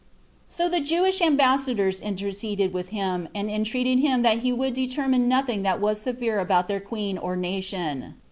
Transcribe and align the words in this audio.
So 0.47 0.67
the 0.67 0.79
Jewish 0.79 1.21
ambassadors 1.21 2.01
interceded 2.01 2.73
with 2.73 2.89
him, 2.89 3.29
and 3.35 3.51
entreated 3.51 3.99
him 3.99 4.23
that 4.23 4.39
he 4.39 4.51
would 4.51 4.73
determine 4.73 5.27
nothing 5.27 5.61
that 5.61 5.79
was 5.79 6.01
severe 6.01 6.39
about 6.39 6.67
their 6.67 6.81
queen 6.81 7.19
or 7.19 7.35
nation. 7.35 8.15